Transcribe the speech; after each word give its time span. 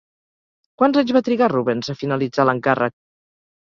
Quants 0.81 0.97
anys 1.01 1.13
va 1.17 1.21
trigar 1.29 1.51
Rubens 1.55 1.93
a 1.95 1.99
finalitzar 2.03 2.47
l'encàrrec? 2.51 2.97